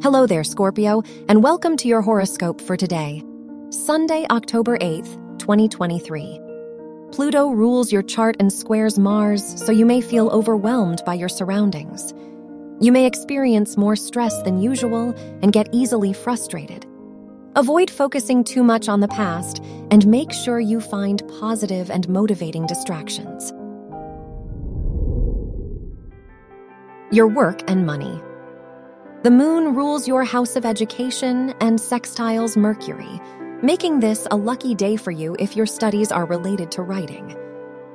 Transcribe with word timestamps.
Hello 0.00 0.28
there, 0.28 0.44
Scorpio, 0.44 1.02
and 1.28 1.42
welcome 1.42 1.76
to 1.76 1.88
your 1.88 2.02
horoscope 2.02 2.60
for 2.60 2.76
today, 2.76 3.20
Sunday, 3.70 4.26
October 4.30 4.78
8th, 4.78 5.38
2023. 5.40 6.40
Pluto 7.10 7.50
rules 7.50 7.90
your 7.90 8.04
chart 8.04 8.36
and 8.38 8.52
squares 8.52 8.96
Mars, 8.96 9.42
so 9.60 9.72
you 9.72 9.84
may 9.84 10.00
feel 10.00 10.28
overwhelmed 10.28 11.02
by 11.04 11.14
your 11.14 11.28
surroundings. 11.28 12.14
You 12.80 12.92
may 12.92 13.06
experience 13.06 13.76
more 13.76 13.96
stress 13.96 14.40
than 14.42 14.62
usual 14.62 15.16
and 15.42 15.52
get 15.52 15.68
easily 15.72 16.12
frustrated. 16.12 16.86
Avoid 17.56 17.90
focusing 17.90 18.44
too 18.44 18.62
much 18.62 18.88
on 18.88 19.00
the 19.00 19.08
past 19.08 19.58
and 19.90 20.06
make 20.06 20.32
sure 20.32 20.60
you 20.60 20.80
find 20.80 21.26
positive 21.40 21.90
and 21.90 22.08
motivating 22.08 22.68
distractions. 22.68 23.52
Your 27.10 27.26
work 27.26 27.68
and 27.68 27.84
money. 27.84 28.22
The 29.24 29.32
moon 29.32 29.74
rules 29.74 30.06
your 30.06 30.22
house 30.22 30.54
of 30.54 30.64
education 30.64 31.52
and 31.60 31.76
sextiles 31.76 32.56
Mercury, 32.56 33.20
making 33.64 33.98
this 33.98 34.28
a 34.30 34.36
lucky 34.36 34.76
day 34.76 34.94
for 34.94 35.10
you 35.10 35.34
if 35.40 35.56
your 35.56 35.66
studies 35.66 36.12
are 36.12 36.24
related 36.24 36.70
to 36.70 36.82
writing. 36.82 37.36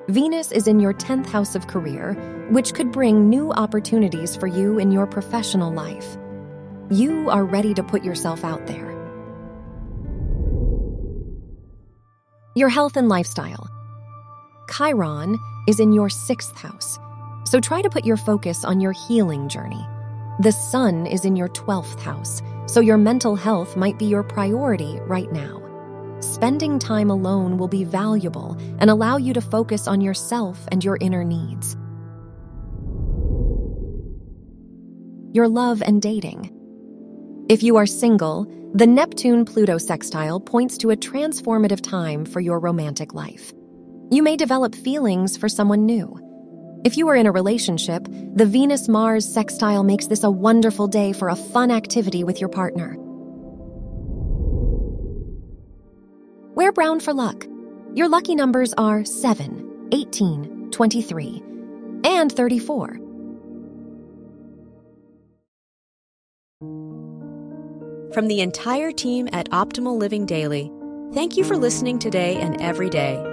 Venus 0.09 0.51
is 0.51 0.67
in 0.67 0.81
your 0.81 0.93
10th 0.93 1.27
house 1.27 1.55
of 1.55 1.67
career, 1.67 2.11
which 2.51 2.73
could 2.73 2.91
bring 2.91 3.29
new 3.29 3.53
opportunities 3.53 4.35
for 4.35 4.47
you 4.47 4.79
in 4.79 4.91
your 4.91 5.07
professional 5.07 5.71
life. 5.71 6.17
You 6.89 7.29
are 7.29 7.45
ready 7.45 7.73
to 7.75 7.83
put 7.83 8.03
yourself 8.03 8.43
out 8.43 8.67
there. 8.67 8.91
Your 12.53 12.67
health 12.67 12.97
and 12.97 13.07
lifestyle. 13.07 13.69
Chiron 14.69 15.39
is 15.69 15.79
in 15.79 15.93
your 15.93 16.09
sixth 16.09 16.57
house, 16.57 16.99
so 17.45 17.61
try 17.61 17.81
to 17.81 17.89
put 17.89 18.03
your 18.03 18.17
focus 18.17 18.65
on 18.65 18.81
your 18.81 18.91
healing 18.91 19.47
journey. 19.47 19.87
The 20.39 20.51
sun 20.51 21.05
is 21.05 21.25
in 21.25 21.35
your 21.35 21.49
12th 21.49 21.99
house, 21.99 22.41
so 22.65 22.79
your 22.79 22.97
mental 22.97 23.35
health 23.35 23.77
might 23.77 23.99
be 23.99 24.05
your 24.05 24.23
priority 24.23 24.99
right 25.01 25.31
now. 25.31 25.61
Spending 26.21 26.79
time 26.79 27.11
alone 27.11 27.59
will 27.59 27.67
be 27.67 27.83
valuable 27.83 28.57
and 28.79 28.89
allow 28.89 29.17
you 29.17 29.33
to 29.33 29.41
focus 29.41 29.87
on 29.87 30.01
yourself 30.01 30.67
and 30.71 30.83
your 30.83 30.97
inner 30.99 31.23
needs. 31.23 31.77
Your 35.33 35.47
love 35.47 35.83
and 35.83 36.01
dating. 36.01 36.51
If 37.47 37.61
you 37.61 37.75
are 37.75 37.85
single, 37.85 38.47
the 38.73 38.87
Neptune 38.87 39.45
Pluto 39.45 39.77
sextile 39.77 40.39
points 40.39 40.79
to 40.79 40.89
a 40.89 40.97
transformative 40.97 41.81
time 41.81 42.25
for 42.25 42.39
your 42.39 42.59
romantic 42.59 43.13
life. 43.13 43.53
You 44.09 44.23
may 44.23 44.35
develop 44.35 44.73
feelings 44.73 45.37
for 45.37 45.47
someone 45.47 45.85
new. 45.85 46.22
If 46.83 46.97
you 46.97 47.07
are 47.07 47.15
in 47.15 47.27
a 47.27 47.31
relationship, 47.31 48.05
the 48.35 48.45
Venus 48.45 48.89
Mars 48.89 49.25
sextile 49.25 49.83
makes 49.83 50.07
this 50.07 50.23
a 50.23 50.29
wonderful 50.29 50.87
day 50.87 51.13
for 51.13 51.29
a 51.29 51.35
fun 51.35 51.71
activity 51.71 52.25
with 52.25 52.41
your 52.41 52.49
partner. 52.49 52.97
Wear 56.55 56.73
brown 56.73 56.99
for 56.99 57.13
luck. 57.13 57.45
Your 57.95 58.09
lucky 58.09 58.35
numbers 58.35 58.73
are 58.77 59.05
7, 59.05 59.87
18, 59.93 60.71
23, 60.71 61.43
and 62.03 62.29
34. 62.29 62.99
From 68.13 68.27
the 68.27 68.41
entire 68.41 68.91
team 68.91 69.29
at 69.31 69.49
Optimal 69.51 69.97
Living 69.97 70.25
Daily, 70.25 70.69
thank 71.13 71.37
you 71.37 71.45
for 71.45 71.55
listening 71.55 71.97
today 71.97 72.35
and 72.41 72.61
every 72.61 72.89
day. 72.89 73.32